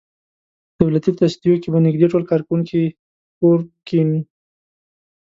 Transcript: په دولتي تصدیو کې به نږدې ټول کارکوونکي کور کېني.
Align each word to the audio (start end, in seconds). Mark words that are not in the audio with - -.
په 0.75 0.79
دولتي 0.81 1.11
تصدیو 1.19 1.61
کې 1.61 1.69
به 1.73 1.79
نږدې 1.87 2.05
ټول 2.11 2.23
کارکوونکي 2.31 2.81
کور 3.39 3.59
کېني. 3.87 4.21